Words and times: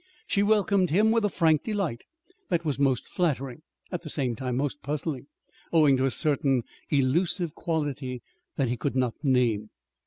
She 0.25 0.41
welcomed 0.41 0.89
him 0.89 1.11
with 1.11 1.23
a 1.25 1.29
frank 1.29 1.61
delight 1.63 2.05
that 2.49 2.65
was 2.65 2.79
most 2.79 3.07
flattering, 3.07 3.61
at 3.91 4.01
the 4.01 4.09
same 4.09 4.35
time 4.35 4.57
most 4.57 4.81
puzzling, 4.81 5.27
owing 5.71 5.95
to 5.97 6.05
a 6.05 6.09
certain 6.09 6.63
elusive 6.89 7.53
quality 7.53 8.23
that 8.55 8.67
he 8.69 8.77
could 8.77 8.95
not 8.95 9.13
name. 9.21 9.69